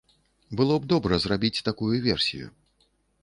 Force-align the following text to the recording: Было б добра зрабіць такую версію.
Было 0.59 0.77
б 0.85 0.89
добра 0.93 1.19
зрабіць 1.25 1.63
такую 1.69 1.91
версію. 2.07 2.47